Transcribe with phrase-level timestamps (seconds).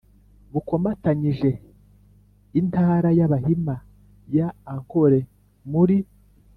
[0.53, 1.49] bukomatanyije
[2.59, 3.75] intara y'abahima
[4.37, 5.19] ya ankole
[5.71, 5.97] muri